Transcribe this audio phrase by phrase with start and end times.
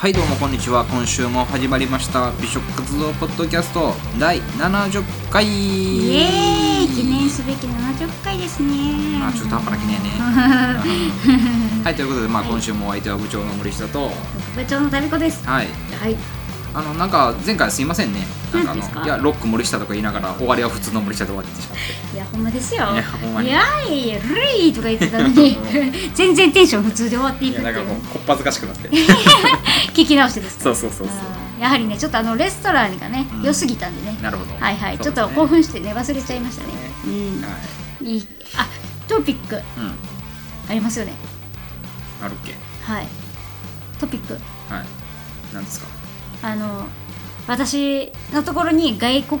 [0.00, 0.86] はいどうもこんにちは。
[0.86, 5.44] 今週も始まりました美食活動ポッドキャスト第70回。
[5.44, 6.88] イエーイ。
[6.88, 9.18] 記念すべき70回ですね。
[9.18, 10.08] まあちょっと半端な記念ね。
[11.84, 11.94] はい。
[11.94, 14.10] ということでまあ今週もお相手は部長の森下と
[14.56, 15.46] 部長の旅子です。
[15.46, 15.68] はい。
[16.00, 16.16] はい
[16.72, 18.20] あのなんか前回すいませんね。
[18.52, 21.78] なんかあのいやロック森下とか言いながら終わりは普通の森下で終わってしまっ
[22.10, 22.16] て。
[22.16, 22.92] いやほんまですよ。
[22.92, 23.48] いやほんまに。
[23.48, 25.58] いやいやルイとか言ってたのに。
[26.14, 27.76] 全然テンション普通で終わっていいくっていう。
[27.76, 28.88] やなんかもうこっぱずかしくなって。
[29.94, 30.64] 聞き直してですか？
[30.64, 31.62] そうそうそうそう。
[31.62, 33.42] やはりねちょっとあのレストランがねうん。
[33.42, 34.16] 良すぎたんでね。
[34.22, 34.54] なるほど。
[34.58, 36.72] はいはい、ちょっと興奮してね忘れちゃいましたね。
[37.06, 37.48] うんは
[38.02, 38.26] いいい。
[38.56, 38.66] あ
[39.08, 39.56] トピック。
[39.56, 39.62] うん。
[40.68, 41.14] ありますよね。
[42.22, 42.54] あるっけ？
[42.84, 43.06] はい。
[43.98, 44.34] トピック。
[44.34, 44.42] はい。
[45.52, 45.86] 何ですか？
[46.42, 46.86] あの
[47.46, 49.40] 私のところに外国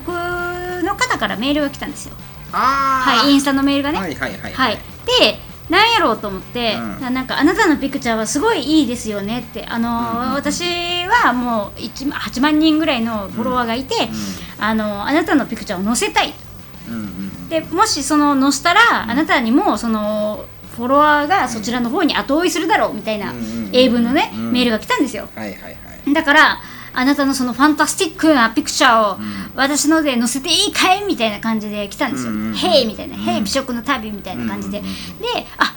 [0.84, 2.14] の方からメールが来たんですよ。
[2.52, 3.98] あはいインスタのメールがね。
[3.98, 4.74] はいはいはいはい、
[5.20, 5.38] で
[5.70, 7.00] なんやろうと思って、うん。
[7.00, 10.34] ななんかあなたのピクチャーはすごいいいですよねってあのー、うんうんうん。
[10.34, 10.64] 私
[11.06, 13.94] はもう1 8万人ぐらいのフォロワーがいて、
[14.58, 16.34] あのあなたのピクチャーを載せたい
[16.88, 17.48] うんうんうん。
[17.48, 19.10] でもしその載せたら、うん。
[19.12, 20.44] あなたにもその
[20.74, 23.70] フォロワーがそちらの方に後追いするだろうみたいなうんうんうん。
[23.72, 24.52] 英文のね、うん。
[24.52, 25.28] メールが来たんですよ。
[25.36, 26.12] はいはいはい。
[26.12, 26.60] だから
[26.92, 29.50] あなたのそのファンタスティックなピクチャーをうん。
[29.54, 32.32] 私ので載せていいかいみたいな感じで来たんですよ。
[32.32, 33.22] うんうんうん「へい」みたいな「うん。
[33.22, 34.80] へい美食の旅」みたいな感じで。
[34.80, 34.86] で
[35.58, 35.74] あ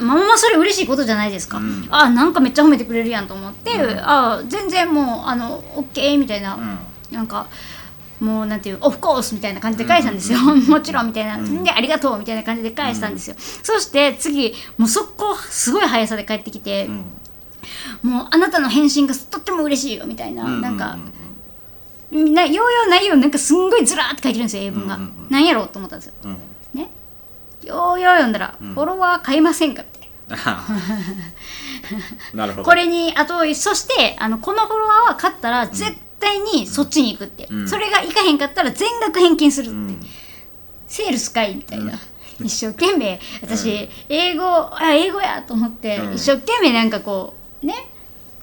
[0.00, 1.88] まあまあそれ嬉しいことじゃないですか、うん。
[1.90, 3.98] あなんかめっちゃ褒めてくれるやんと思って、うん。
[4.02, 6.78] あ全然もうあの OK みたいな、うん。
[7.10, 7.46] なんか
[8.20, 17.04] もうなんていうオフコースみたいな感じで返したんですよ、うんもちろんみたいな、うんでありがとうみたいな感じで返したんですよ、そして次もう速攻すごい速さで帰ってきて、うん
[18.02, 20.96] もうあなたの返信がとっても嬉しいよみたいな、うんなんか
[22.10, 25.08] なようよう内容なんかすんごいずらーって書いてるんですよ英文が、うんうん。
[25.08, 26.14] うんなんやろうと思ったんですよ。
[26.24, 26.38] うん
[26.74, 26.88] ね。
[27.64, 28.74] ようよう読んだら、うん。
[28.74, 30.08] フォロワー買いませんかって。
[32.32, 32.64] なるほど。
[32.64, 37.68] これにあとそしてあのこのフォロワーは買ったら絶対にそっちに行くって、うん。
[37.68, 39.78] それがいかへんかったら全額返金するって、う。
[39.78, 40.06] ん。
[40.86, 41.98] セールスかいみたいな、
[42.40, 42.46] うん。
[42.46, 43.20] 一生懸命。
[43.42, 46.14] 私、英語あ英語やと思って、うん。
[46.14, 47.74] 一生懸命なんかこうね。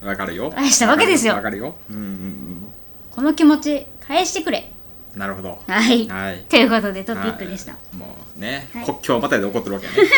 [0.02, 0.52] わかるよ。
[0.52, 1.36] 返したわけですよ。
[1.36, 1.76] わかるよ。
[1.90, 2.74] うんうん
[3.12, 4.72] この気持ち返してくれ。
[5.16, 5.60] うんなるほど。
[5.68, 6.40] はい、はい。
[6.50, 8.86] ということでトピックでした、はいもうねはい。
[8.86, 9.98] 国境またいで怒ってるわけやね。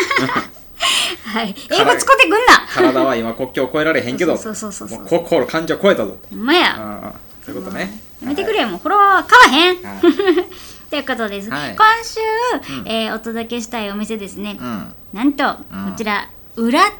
[1.25, 2.65] はい、英語使ってくんな。
[2.73, 6.17] 体は今国境を越えられへんけどそうそうそうそうもう心感情超えたぞ。
[6.29, 7.13] ほんまや。
[7.47, 8.01] ういうことね。
[8.21, 8.27] や。
[8.29, 8.69] めてくれよ。
[8.69, 10.01] もうフォロワーは買わへん、はい。
[10.89, 11.75] ということです、はい。
[11.75, 12.19] 今週、
[12.79, 12.87] うん。
[12.87, 14.93] えーお届けしたいお店ですね、うん。
[15.13, 15.91] なんと、うん。
[15.91, 16.91] こちら裏天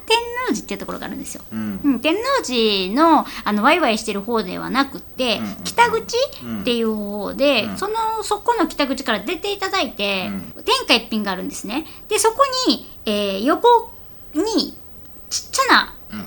[0.48, 1.80] 王寺っていうところがあるんですよ、うん。
[1.82, 6.60] うん、天王寺のあのワイワイしてる方ではなくて、うん北口うん。
[6.62, 7.76] っていう方で、うん。
[7.76, 11.86] そのそこの北口から出ていただいて、う天下一品があるんですね。
[12.08, 13.92] でそこに、えー横
[14.34, 14.76] に
[15.30, 16.20] ちっちゃなうん。
[16.20, 16.26] アー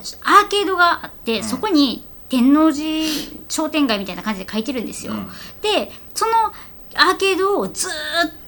[0.49, 1.43] ケードがあって、ん。
[1.43, 3.07] そこに天王寺
[3.49, 5.27] 商店街みたいな感じで書いてるんですよ、うん。
[5.61, 6.31] でその
[6.95, 7.93] アーケードをずーっ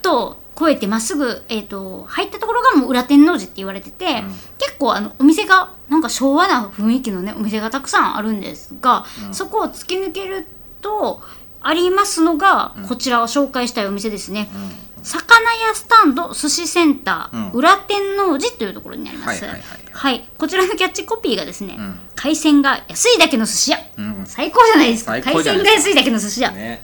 [0.01, 4.27] と越えてまっすぐ、えー、と入ったところがもう裏天王寺って言われてて、ん。
[4.57, 9.33] 結構あのお店がなんか昭和な雰囲気のねお店がたくさんあるんですが、うん。
[9.33, 10.45] そこを突き抜ける
[10.81, 11.21] と
[11.61, 12.87] ありますのが、うん。
[12.87, 14.49] こちらを紹介したいお店ですね、
[14.97, 15.03] うん。
[15.03, 17.51] 魚屋スタンド寿司センター、うん。
[17.51, 19.43] 裏天王寺というところになります。
[19.43, 19.61] はいはい
[19.93, 21.99] はいこちらのキャッチコピーがですね、うん。
[22.15, 23.77] 海鮮が安いだけの寿司屋。
[23.97, 24.23] うん。
[24.25, 25.11] 最高じゃないですか。
[25.11, 26.51] 最海鮮が安いだけの寿司屋。
[26.51, 26.81] ね。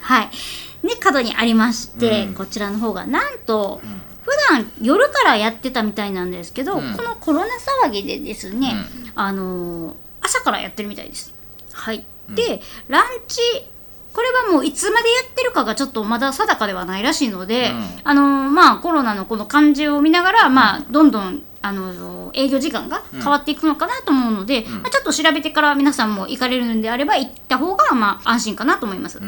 [0.00, 0.30] はい。
[0.82, 2.34] で、角にありまして、うん。
[2.34, 4.02] こちらの方が、なんと、ん。
[4.22, 6.94] 普段夜からやってたみたいなんですけど、うん。
[6.94, 7.46] このコロナ
[7.86, 8.74] 騒ぎでですね、
[9.14, 11.32] あのー朝からやってるみたいです。
[11.72, 12.04] はい。
[12.30, 13.40] で、ランチ、
[14.12, 17.84] これはもういつまでやってるかがちょっとまだ定かではないらしいので、うん。
[18.04, 29.18] あのーまあコロナのこの感じを見ながら、まあどんどんあのー営業時間が変わっていくのかなと思うので、まあ、ちょっと調べてから皆さんも行かれるんであれば行った方がまあ安心かなと思います。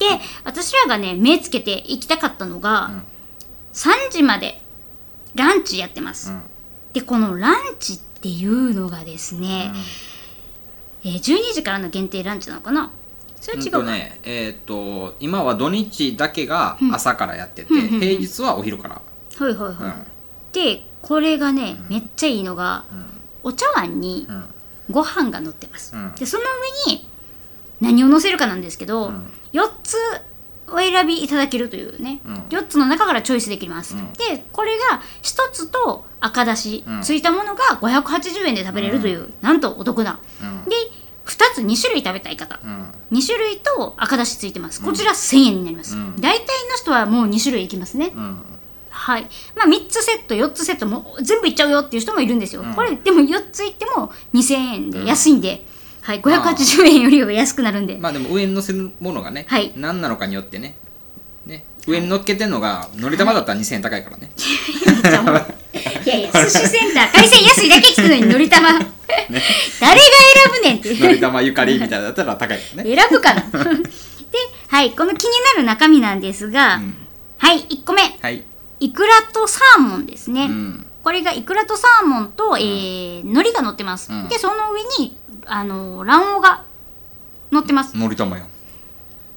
[0.00, 3.02] うんで私らがね目つけて行きたかったのが、うん。
[3.72, 4.60] 3時まで
[5.34, 6.42] ランチやってます、うん。
[6.92, 9.72] でこのランチっていうのがですね、
[11.04, 12.90] えー12時からの限定ランチなのかな？
[13.40, 18.00] それうん違うか、とねえっと今は土日だけが朝からやっててうんうんうん。
[18.00, 18.94] 平日はお昼から。
[18.94, 20.04] はいはいはい、うん。
[20.52, 23.06] でこれがね、めっちゃいいのがうん。
[23.42, 24.44] お茶碗にうん。
[24.90, 26.14] ご飯が乗ってます、うん。
[26.16, 26.44] でその
[26.86, 27.06] 上に
[27.80, 29.96] 何を乗せるかなんですけど、うん4つ
[30.72, 32.34] お選びいただけるというね、うん。
[32.50, 34.12] 4つの中からチョイスできます、うん。
[34.12, 37.02] でこれが1つと赤だし、うん。
[37.02, 40.20] ついたものが580円で食べれるという、なんとお得な。
[40.40, 40.64] うん。
[40.68, 40.76] で
[41.26, 42.58] 2つ2種類食べたい方。
[42.62, 42.92] うん。
[43.12, 44.82] 2種類と赤だしついてます。
[44.82, 46.16] こちら1000円になります、うん。
[46.20, 48.38] 大体の人はもう2種類いきますね、うん。
[48.90, 49.26] はい。
[49.56, 52.74] まあ3つセット4つセットも全部いっちゃうよっていう人もいるんですよ、うん。
[52.74, 55.66] これでも4ついっても2000円で安いんで、
[56.10, 59.72] はい580円よりは安くなるんで、まあでも上に乗せるものがね、はい。
[59.76, 60.74] 何なのかによってね。
[61.46, 61.64] ね。
[61.86, 66.08] 上に乗っけてんのがのり玉だったら2000円高いからね、い。
[66.08, 69.40] やいや寿司センター海鮮安いだけ聞くのにのり玉、 誰が選
[70.52, 72.96] ぶねんってのり玉ゆかりみたいなだったら高いからね。
[72.96, 73.42] 選ぶかな。
[73.52, 73.60] で
[74.68, 76.94] はいこの気になる中身なんですが、うん。
[77.38, 78.02] はい1個目。
[78.20, 78.42] はい。
[78.80, 80.86] イクラとサーモンですね、うん。
[81.04, 84.28] これがイクラとサーモンと、えー、海苔が乗ってます、うん。
[84.28, 85.19] でその上に
[85.52, 86.62] あの卵黄が
[87.50, 87.96] 乗ってます。
[87.96, 88.46] のり玉やん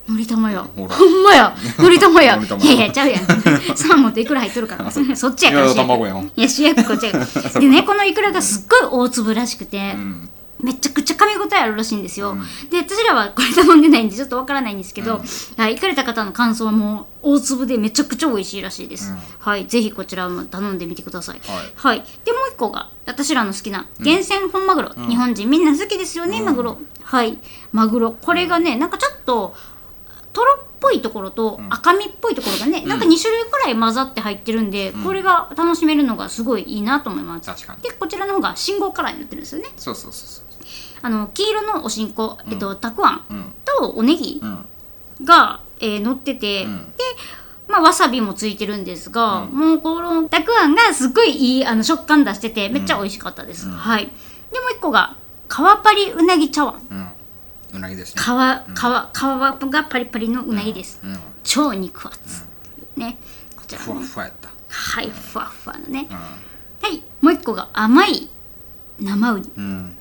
[0.07, 1.55] のり玉やほんまや。
[1.79, 3.25] のり玉やのり玉いやいやちゃうやん。
[3.75, 4.91] サーモンとイクラ入っとるから。
[4.91, 5.65] そっちやから。
[5.65, 6.31] いや主役卵やん。
[6.35, 7.25] いや主役こっちやから。
[7.59, 10.29] でねこのイクラがすっごい大粒らしくて、うん。
[10.61, 12.35] めちゃくちゃ噛み応えあるらしいんですよ、
[12.69, 15.21] で私らはこれ頼んでないんでちょっとわからないんですけど、
[15.57, 19.17] はい、行かれた方の感想はもう大粒でめちゃくちゃ美味しいらしいです、うん。
[19.39, 21.41] はいぜひこちらも頼んでみてください。
[21.75, 22.03] はい。
[22.25, 26.77] でもう一個が私らの好きな厳選本マグロ、日本人みんな好きですよね、マグロ。
[27.03, 27.37] はい
[27.71, 28.11] マグロ。
[28.13, 29.55] これがねなんかちょっと
[30.33, 37.49] とろっぽいところと赤身っぽいところがね、なんか2種類くらい混ざって入ってるんで、これが楽しめるのがすごいいいなと思います。
[37.49, 37.81] 確かに。
[37.83, 39.69] でこちらの方が信号カラーになってるんですよね。
[39.77, 40.52] そうそうそうそ
[41.03, 44.65] あの黄色のおしんこ、えっと、たくあんとおネギうん。
[45.25, 46.91] が、えー乗ってて、ん。
[46.91, 47.03] で、
[47.67, 54.05] まあ、わさびもついてるんですが、もうこのたくあんがすっごいいいあの食感出しててめっちゃ美味しかったです、はい。
[54.05, 55.17] でもう一個が
[55.49, 56.81] 川パリうなぎ茶碗。
[56.89, 57.07] うん。
[57.75, 58.21] うなぎですね。
[58.21, 61.19] 皮皮皮がパリパリのうなぎです、うん。
[61.43, 62.45] 超肉厚、
[62.95, 63.17] ね。
[63.57, 64.49] こちらふわふわやった。
[64.69, 67.03] はいふわふわのね、うはい。
[67.21, 68.29] もう一個が甘い
[68.99, 69.97] 生ウニんうん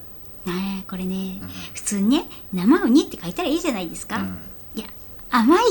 [0.47, 1.41] ねえこれね、
[1.75, 4.39] 普通にね生ウニって書いたらいいじゃないですか、うん。
[4.75, 4.89] いや
[5.31, 5.63] 甘い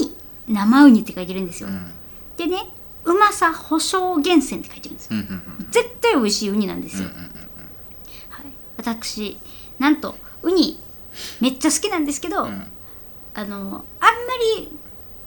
[0.47, 1.91] 生ウニって書いてるんですよ、うん。
[2.38, 2.69] でね
[3.03, 5.19] うまさ保証源泉って書いてるんですよ。
[5.19, 5.25] うん
[5.59, 7.07] うん絶対美味しいウニなんですよ、
[8.29, 8.45] はい、
[8.77, 9.38] 私
[9.79, 10.79] なんとウニ
[11.39, 12.68] めっちゃ好きなんですけど、ん。
[13.33, 13.83] あのあんま
[14.57, 14.71] り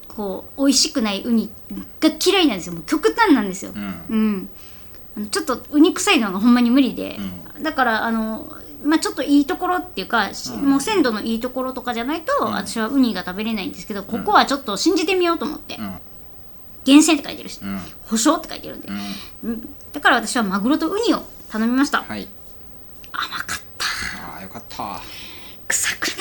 [0.08, 1.50] こう美味しくないウニ
[2.00, 2.74] が嫌いなんですよ。
[2.74, 3.78] もう極端なんですよ、う
[4.14, 4.48] ん。
[5.30, 7.18] ちょっとウニ臭いのがほんまに無理で、
[7.58, 15.94] うだからあの、まあ、ちょっといいところっていうか、しもう鮮度のいいところとかじゃないと、私はウニが食べれないんですけどここはちょっと信じてみようと思って、うん。
[16.84, 17.80] 厳選って書いてるし、うん。
[18.06, 19.50] 保証って書いてるんで、うん。
[19.50, 19.74] うん。
[19.92, 22.28] だから私はマグロとウニを頼みました、はい。
[23.12, 23.86] 甘かった。
[24.34, 25.00] ああよかった。
[25.68, 26.16] 臭くない。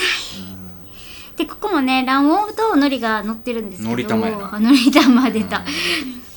[1.36, 4.54] でここもね卵黄と海苔が乗ってるんですけど海苔玉やな。
[4.54, 5.64] あ海苔玉出た、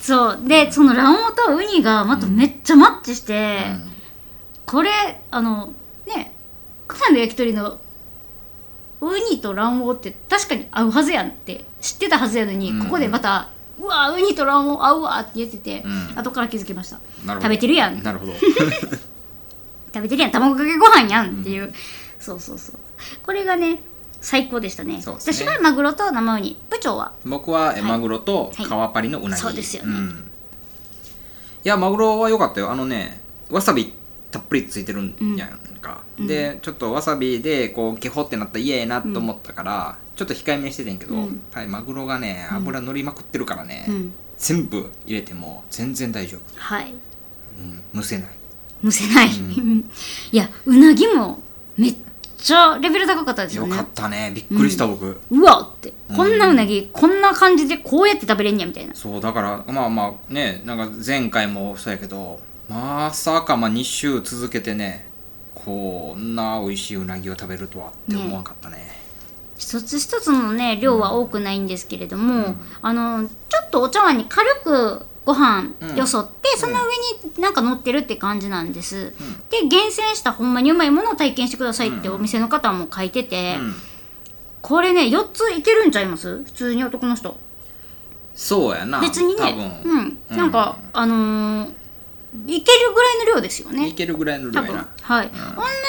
[0.02, 0.40] そう。
[0.48, 3.60] でその卵黄とウニがまためっちゃマッチして、
[4.66, 4.90] これ
[5.30, 5.72] あの
[6.98, 7.80] ね草の焼き鳥の
[9.00, 12.84] ウニと卵黄って確かに合うはずやんって知ってたはずやのに、うん。
[12.86, 13.50] ここでまた
[13.80, 16.20] うわウニと卵黄合うわって言ってて、うん。
[16.20, 16.98] 後から気づきました。
[17.26, 17.42] なるほど。
[17.42, 18.02] 食べてるやん。
[18.02, 18.34] なるほど。
[19.94, 20.32] 食べてるやん。
[20.32, 21.72] 卵かけご飯やんっていう、
[22.20, 22.76] そうそうそう。
[23.24, 23.84] これがね
[24.20, 25.00] 最高でしたね。
[25.00, 25.46] そうですね。
[25.46, 26.58] 私はマグロと生ウニ。
[26.70, 27.12] 部長は？
[27.24, 27.84] 僕はえい。
[27.84, 28.66] マグロとはい。
[28.66, 29.92] 川パリのうなぎ、そうですよね。
[29.94, 30.10] ん。
[31.64, 32.72] いやマグロは良かったよ。
[32.72, 33.22] あのね
[33.52, 33.94] わさび
[34.38, 35.50] たっぷりついてるんやん
[35.82, 41.42] か、でちょっとわさびでこうケホってなったら嫌やなと思ったから、ちょっと控えめにしててんけど、うん。
[41.52, 44.14] はい、マグロがね油乗りまくってるからね、うん。
[44.38, 46.92] 全部入れても全然大丈夫、はい。
[46.92, 48.30] うん、むせない。
[48.84, 49.30] むせない、
[50.32, 51.40] いやうなぎも
[51.76, 51.96] めっ
[52.38, 53.70] ちゃレベル高かったですよね。
[53.70, 54.32] よかったね。
[54.36, 55.94] びっくりした僕、うわって。
[56.16, 58.94] こんなうなぎ、こんな感じでこうやって食べれんやみたいな。
[58.94, 62.40] そうだからまあまあねなんか前回もそうやけど
[62.70, 65.08] まさかまあ2週続けてね
[65.56, 68.90] こんな美味しいうなぎを食べるとはって思わなかったね。
[69.58, 73.34] 一つ一つのね量は多くないんですけれども、あのちょ
[73.64, 76.80] っとお茶碗に軽くご飯よそって、その上
[77.34, 79.14] になんか乗ってるって感じなんです、
[79.50, 83.74] で厳選したほんまにうまいものを体験してくださいってお店の方も書いてて、うん。
[84.62, 86.44] これね4ついけるんちゃいます？
[86.44, 87.36] 普通に男の人。
[88.36, 89.02] そうやな。
[89.02, 89.82] 別にね。
[89.84, 91.72] うん、なんかあのー
[92.46, 93.88] いけるぐらいの量ですよね。
[93.88, 94.76] いけるぐらいの量多分。
[94.76, 95.38] やなはい、女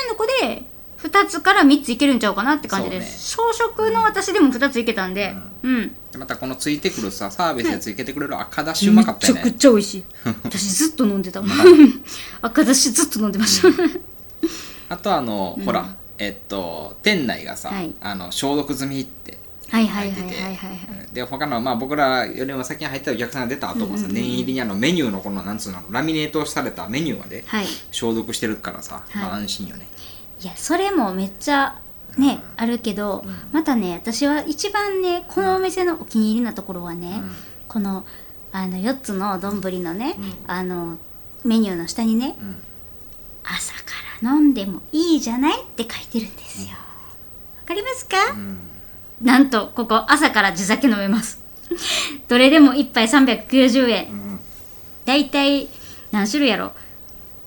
[0.09, 0.65] の子で
[1.03, 5.35] 2つから3ついけるんちゃうかなって感じです、小食の私でも2ついけたんで。
[5.63, 10.05] うん、でまたこのついてくるさサービスでついてくれる赤だしうまかったよめちゃくねちゃ美味しい。
[10.45, 11.41] 私ずっと飲んでた。
[11.41, 11.51] もん
[12.43, 13.69] 赤だしずっと飲んでました、
[14.89, 17.95] あとあの、ほらえっと店内がさ、はい。
[18.01, 19.38] あの消毒済みって
[19.69, 21.09] 入っててはいはいはいはい。
[21.13, 27.67] で他のまあ僕らよりも先に入ったお客さんが出た後もさ、念入りにあのメニューのこのなんつうのラミネートされたメニューまではい。
[27.91, 29.23] 消毒してるからさ、はい。
[29.23, 29.87] まあ安心よね。
[30.43, 31.79] いやそれもめっちゃ
[32.17, 37.23] ね、あるけど、またね私は一番ねこのお店のお気に入りなところはね、
[37.69, 38.05] この
[38.51, 40.97] あの4つの丼のね、あの
[41.45, 42.57] メニューの下にね、ん。
[43.45, 46.77] 朝から飲んでもいいじゃないって書いてるんですよ、
[47.65, 48.59] かりますか、うん
[49.23, 51.41] なんとここ朝から地酒飲めます。
[52.29, 54.11] どれでも1杯390円。
[54.11, 54.41] うん。
[55.05, 55.69] だいたい
[56.13, 56.73] 何種類やろ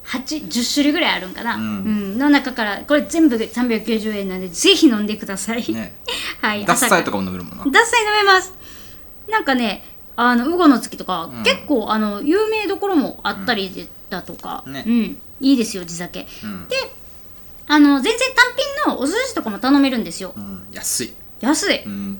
[0.05, 1.61] ？8 10種類ぐらいあるんかな、うん。
[1.61, 2.17] うん。
[2.17, 5.95] の中からこれ全部390円なんでぜひ飲んでください、ね。
[6.41, 7.65] はい脱菜とかかも飲めるもんな。
[7.65, 8.53] 脱菜飲めます。
[9.29, 9.83] なんかね
[10.17, 11.43] あのウゴの月とか、うん。
[11.43, 14.83] 結構あの有名どころもあったりだとか、ね。
[14.85, 16.27] うん、いいですよ地酒。
[16.43, 16.67] うん。
[16.67, 16.75] で
[17.67, 18.45] あの全然単
[18.85, 20.33] 品のお寿司とかも頼めるんですよ。
[20.35, 20.67] うん。
[20.73, 22.19] 安い安い、うん。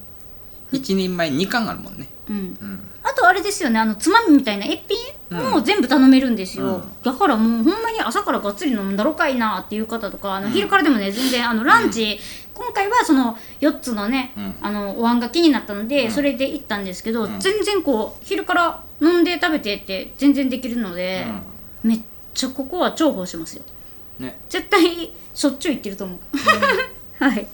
[0.71, 2.07] 一人前2貫あるもんね。
[2.29, 2.89] うん、うん。
[3.03, 3.79] あとあれですよね。
[3.79, 4.81] あのつまみみたいな一
[5.29, 6.83] 品も全部頼めるんですよ、うん。
[7.03, 12.19] だからもうほんまに朝からがっつり飲んだろかいなっていう方とかあの昼からでもね全然あのランチ、
[12.53, 14.55] 今回はその4つのね、うん。
[14.61, 16.11] あのお椀が気になったので、うん。
[16.11, 17.39] それで行ったんですけど、ん。
[17.39, 21.25] 全然こう昼から飲んで食べてって全然できるので、
[21.83, 21.99] めっ
[22.33, 23.63] ちゃここは重宝しますよ。
[24.19, 24.39] ね。
[24.47, 26.19] 絶対しょっちゅう行ってると思う、
[27.23, 27.47] はい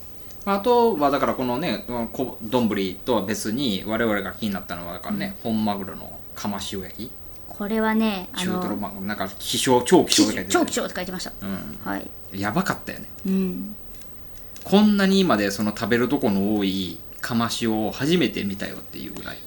[0.54, 7.10] あとはだからこのねこ丼とは別に我々が気になったのはだからね、本マグロの釜塩焼き
[7.46, 11.30] これはねあ中トロのマグロなんか希少超希少って書いて超貴重って書いてました。
[11.30, 11.34] う
[11.88, 12.08] はい。
[12.36, 13.08] んやばかったよね。
[13.26, 13.74] うん。
[14.64, 19.38] こんなに今でその食べるとこの多い釜塩を初めて見たよっていうぐらい。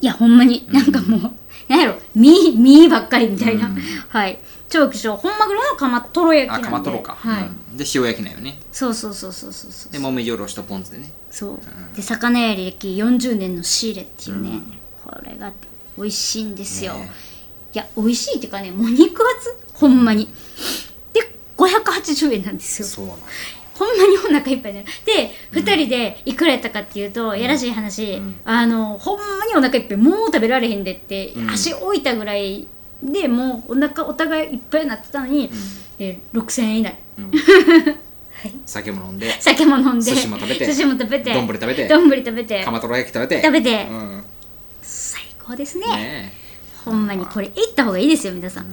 [0.00, 0.66] いやほんまに。
[0.70, 1.20] なんかもう、
[1.68, 1.94] なんやろ。
[2.14, 3.76] 身身ばっかりみたいな、うん。
[4.08, 6.66] はい超希少本マグロの釜とろ焼きなあんで。
[6.66, 7.76] 釜とろか、はい、うん。
[7.76, 8.58] で塩焼きなんよね。
[8.70, 11.12] そうそうそうそうそうそうでもみじおろしとポン酢でね。
[11.30, 11.58] そう、
[11.96, 14.60] で魚屋歴40年の仕入れっていうね、
[15.04, 15.52] これが
[15.96, 17.10] 美味しいんですよ、ね
[17.74, 19.56] いや美味しいっていうかねもう肉厚？
[19.74, 20.26] ほんまに。
[21.12, 21.20] で
[21.56, 22.88] 580円なんですよ。
[22.88, 23.16] そうなん
[23.78, 24.88] ほんまにお腹いっぱいになる。
[25.04, 31.50] で、2人でいくらやったかっていうと、やらしい話、あのほんまにお腹いっぱいもう食べられへんでって、うん。
[31.50, 32.66] 足置いたぐらい
[33.02, 35.50] でもうお腹お互いいっぱいになってたのに、
[35.98, 36.98] えー6000円以内。
[37.18, 37.30] うん。
[38.64, 43.42] 酒も飲んで酒も飲んで寿司も食べて寿司も食べて丼食べて丼食べて釜とろ焼き食べて。
[43.42, 43.86] 食べて。
[43.90, 44.24] うん。
[44.82, 45.86] 最高ですね。
[45.86, 46.32] ね
[46.84, 48.66] ほんまにこれ行った方がいいですよ皆さん、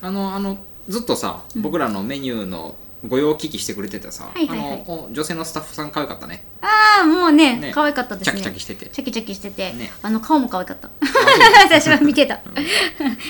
[0.00, 0.58] あのあの
[0.88, 2.74] ずっとさ、僕らのメニューの
[3.06, 4.68] ご用聞きしてくれてたさ、はいはいはい。
[4.68, 6.44] あのお女性のスタッフさん可愛かったね。
[6.60, 7.72] ああもうねね。
[7.72, 8.40] 可愛かったですね。
[8.42, 8.86] チャキチャキしてて。
[8.86, 9.90] チャキチャキしてて、ね。
[10.02, 10.90] あの顔も可愛かった。
[11.64, 12.40] 私は見てた。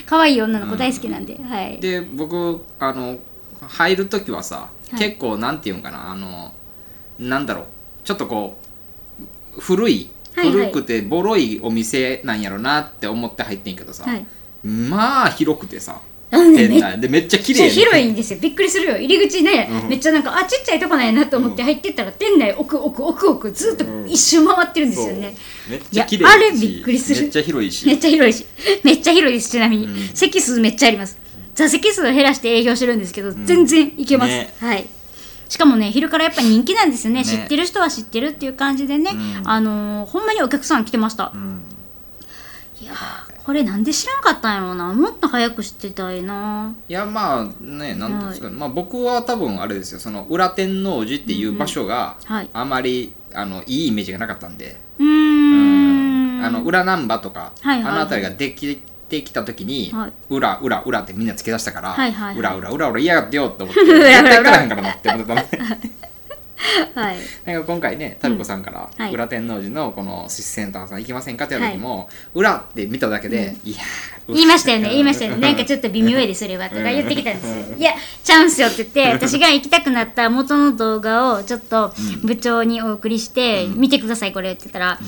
[0.07, 1.79] 可愛い女の子大好きなんで、はい。
[1.79, 3.19] で僕あの
[3.61, 4.97] 入る時はさ、い。
[4.97, 6.53] 結構なんていうんかなあの
[7.19, 7.65] なんだろう。
[8.03, 8.59] ちょっとこ
[9.57, 10.53] う古いはいはい。
[10.53, 14.27] 古くてボロいお店なんやろなって思って入ってんけどさ、はい。
[14.65, 16.01] まあ広くてさ
[16.33, 18.39] あのね店内でめっちゃ綺麗広いんですよ。
[18.41, 18.97] びっくりするよ。
[18.97, 19.89] 入り口ね、うん。
[19.89, 25.71] めっちゃなんかあちっちゃいとこなんやなと思って入ってったら、店内奥奥奥奥ずっと一周回ってるんですよね、そう。
[25.71, 27.23] めっちゃ綺麗いやあれびっくりする。
[27.23, 27.87] めっちゃ広いし。
[27.87, 28.47] めっちゃ広いし。
[28.85, 30.09] めっちゃ広いですちなみに、うん。
[30.15, 31.19] 席数めっちゃあります。
[31.55, 34.55] 座席数を減らして営業してるんですけど、全然いけます、ね。
[34.61, 34.87] はい。
[35.49, 37.23] しかもね昼からやっぱ人気なんですよね。
[37.23, 37.25] ね。
[37.25, 39.49] 知ってる人は知ってるっていう感じでね、うん。
[39.51, 41.61] あのーほんまにお客さん来てました、うん。
[42.81, 44.95] いやーこれなんで知らんかったんやろうな。
[44.95, 46.73] もっと早く知ってたいな。
[46.89, 49.99] いやまあねなんていうんですか、まあ、僕は多分あれですよ。
[49.99, 52.51] その裏天王寺っていう場所がはい。
[52.53, 56.45] あまり、あのいいイメージがなかったんで、うーん。
[56.45, 57.93] あの裏難波とか、はいはいはい。
[57.93, 58.77] あの辺りができ
[59.09, 60.13] てきた時に、はい。
[60.29, 62.39] 裏裏裏ってみんなつけ出したから、はいはいはい。
[62.39, 65.81] 裏裏裏裏嫌がってよって思って 絶対からへんからなって思ってたのね
[66.95, 67.17] はい。
[67.45, 69.13] なんか今回ねタルコさんから、はい。
[69.13, 75.41] 裏天王寺のこのセンターさん行きませんかって言った時も、裏って見ただけで、いやー言いましたよね言いましたよね。
[75.49, 77.77] なんかちょっと微妙やでそれはとか言ってきたんですよ。
[77.77, 84.99] いやチャンスよって言って 私が行きたくなった元の動画をちょっと部長にお送りして見てくださいこれって言ったら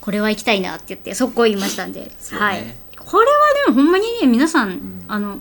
[0.00, 2.00] これは行きたいなって言って速攻言いましたんで。
[2.00, 2.10] ね。
[2.32, 2.74] はい。
[2.98, 3.32] これは
[3.66, 5.38] でもほんまにね皆さんあの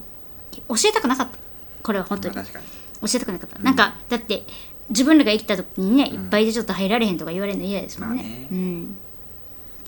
[0.51, 1.37] 教えたくなかった。
[1.83, 2.35] これは本当に。
[2.35, 2.41] 教
[3.15, 3.59] えたくなかった。
[3.59, 4.43] なんかだって
[4.91, 8.47] 自分らが生きた時にねいっぱいでちょっと入られへんとか言われるの嫌ですもんね。
[8.51, 8.97] うん。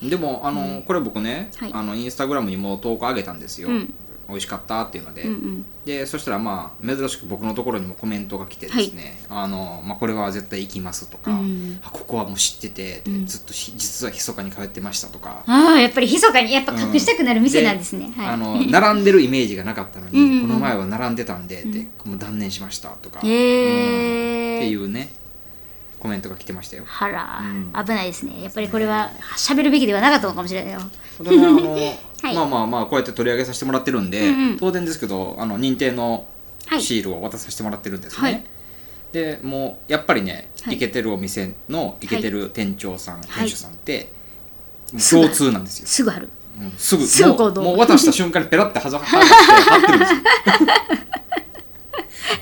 [0.02, 1.70] でもあの、これ僕ね、はい。
[1.72, 3.94] あのインスタグラムにも投稿上げたんですよ、うん。
[4.28, 5.64] 美味しかったっていうので、うんうん。
[5.84, 11.78] でそしたらまあ珍しく僕のところにもコメントが来てですね、あのまあ、これは絶対行きますとか、うん。
[11.82, 13.26] あここはもう知ってて、うん。
[13.26, 18.26] ずっとひ実は密かに通ってましたとか、ああやっぱり密かにやっぱ隠したくなる店なんですね、はい。
[18.26, 20.48] あの並んでるイメージがなかったのにうんうんうん。
[20.48, 24.28] この前は並んでたんでって、もう断念しましたとか、へー。
[24.28, 24.33] うん
[24.66, 25.10] っていうね
[26.04, 26.84] コメントが来てましたよ。
[26.86, 27.72] はら、うん。
[27.72, 28.42] 危ないですね。
[28.42, 30.80] やっぱりこれは喋るべきではなかったのかもしれないよ。
[32.22, 32.34] はい。
[32.34, 34.56] まあまあまあこうやって取り上げさせてもらってるんで、うんうん。
[34.58, 36.26] 当然ですけどあの認定の
[36.66, 36.82] はい。
[36.82, 38.44] シールを渡させてもらってるんですね、はい。
[39.12, 40.76] でもうやっぱりね、はい。
[40.76, 43.22] イケてるお店のイケてる店長さん、い。
[43.22, 44.12] 店主さんって
[44.92, 46.28] もうすぐ共通なんですよ、すぐある。
[46.60, 47.06] うんすぐ。
[47.06, 47.62] すぐ行動。
[47.62, 50.18] もうもう渡した瞬間にペラってはざはって貼ってるんですよ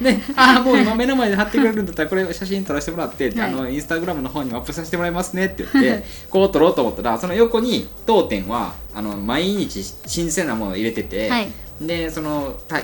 [0.01, 3.51] でああもう今目の前で貼ってくれるんだったらこれ写真撮らせてもらって、はい。
[3.51, 11.49] あのインスタグラムの方にもアップさせてもらいますねって言ってこう撮ろうと思ったらその横に当店はあの毎日新鮮なものを入れてて、はい。
[11.81, 12.83] でそのたウ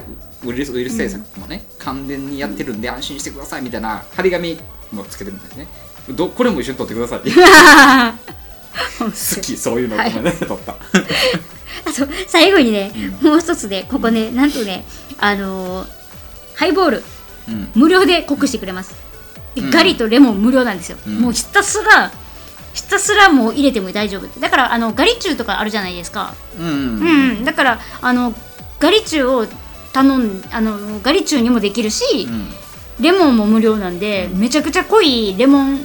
[0.49, 4.59] イルスウイルス対策もね、完全にやってるんで安心してくださいみたいな張り紙
[4.93, 5.69] もつけてるんですね。
[6.11, 7.31] どこれも一緒に撮ってくださいって。
[8.99, 10.73] 好きそういうのはいごめんね撮った。
[11.85, 14.85] あと最後にね、もう一つでここねなんとね
[15.19, 15.98] あのー
[16.59, 17.05] ハイボール。
[17.49, 17.69] うん。
[17.75, 18.95] 無料で濃くしてくれます、
[19.55, 19.71] でうん。
[19.71, 21.21] ガリとレモン無料なんですよ、うん。
[21.21, 22.11] もうひたすら
[22.75, 27.31] ひたすらもう入れても大丈夫だからあのガリチュウとかあるじゃないですか、うんうんうん。
[27.39, 28.35] うんだからあの
[28.79, 29.47] ガリチュウを
[29.93, 32.49] 頼んあのガリチュウにもできるし、うん。
[33.01, 35.81] レモンも無料なんで、めちゃくちゃ濃いレモン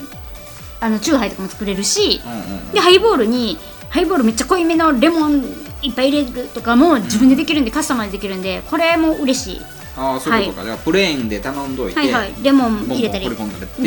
[0.81, 2.71] あのチューハイとかも作れるし、うんうん。
[2.71, 3.57] でハイボールに
[3.89, 5.43] ハイボールめっちゃ濃いめのレモン
[5.83, 9.61] いっぱい入れるとかも自分でできるんで、カスタマイズできるんでこれも嬉しい
[9.95, 12.33] ああそういうことか、じゃあプレーンで頼んどいて、はいはい。
[12.41, 13.29] レモン入れたり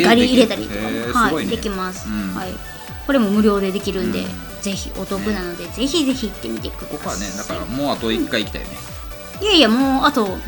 [0.03, 0.73] ガリ入れたりと
[1.13, 1.47] かも、はい。
[1.47, 2.33] できます、うん。
[2.33, 2.53] はい。
[3.05, 4.61] これも無料でできるんで、うん。
[4.61, 6.89] ぜひお得なので、ぜひぜひ行ってみてください。
[6.89, 8.77] ここはねだからもうあと1回行きたいよね、
[9.41, 10.39] いやいやもうあともう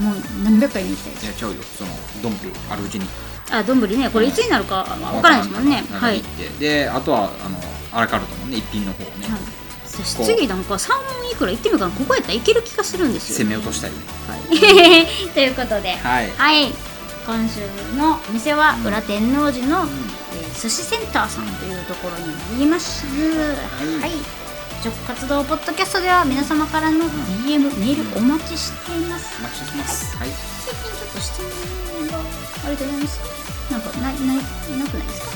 [0.43, 1.25] 何百回に行きたいです。
[1.25, 1.61] いやちゃうよ。
[1.61, 1.89] その
[2.23, 3.05] ドンプあるうちに。
[3.51, 5.83] あどんぶりねこれいつになるかわからないですもんね。
[5.91, 6.23] わはい、
[6.59, 7.59] であとはあの
[7.91, 9.39] アラカルトのね一品の方をね、はい
[10.03, 10.91] 次なんか3
[11.31, 13.91] いくら行ってみようかなここやったらいける気がするんですよ、攻め落としたい
[14.27, 16.31] はい、 ということではい。
[16.37, 16.73] はい、
[17.25, 17.61] 今週
[17.97, 19.89] のお店はうん裏天王寺の、うん。
[19.89, 23.05] えー寿司センターさんというところになります。
[23.07, 24.11] はい、
[24.83, 27.05] 直活動ポッドキャストでは皆様からの
[27.45, 29.37] DM、メールお待ちしています。
[29.39, 30.17] お待ちしてます。
[30.17, 30.29] はい。
[30.65, 33.19] 最近ちょっと質問がありがとうございます。
[33.71, 34.43] なんかないないな
[34.89, 35.27] くないですか？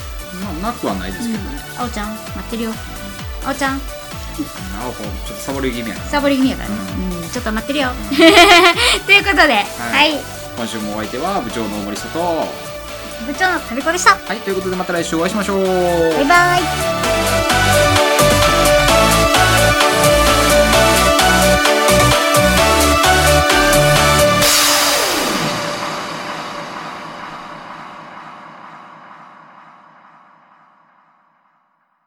[0.43, 2.72] まあなくはないですけどね、うん、あおちゃん待ってるよ。
[3.46, 3.82] あおちゃん
[4.80, 6.75] あおこちょっとサボり気味やなサボり気味やからね。
[7.24, 7.90] うん、ちょっと待ってるよ。
[9.06, 10.20] ということで、はい、
[10.58, 12.48] 今週もお相手は部長の大森里は
[13.28, 14.34] 部長の旅子でした。
[14.34, 16.92] いということでまた来週お会いしましょうバイバイ。